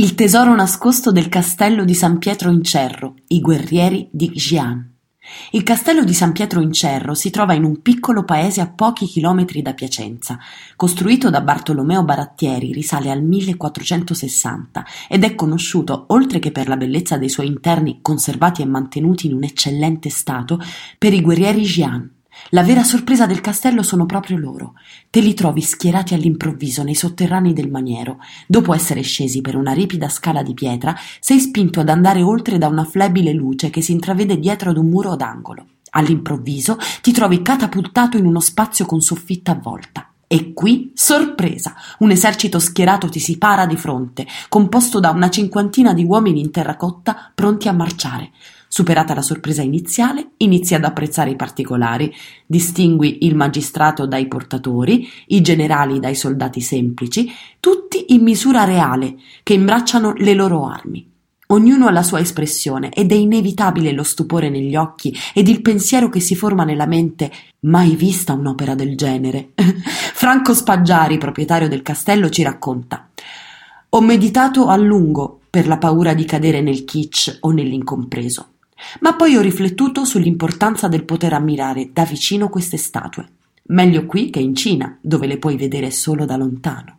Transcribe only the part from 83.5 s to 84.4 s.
Meglio qui che